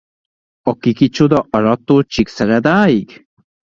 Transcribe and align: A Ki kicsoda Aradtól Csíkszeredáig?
A 0.61 0.73
Ki 0.77 0.93
kicsoda 0.93 1.47
Aradtól 1.49 2.03
Csíkszeredáig? 2.03 3.27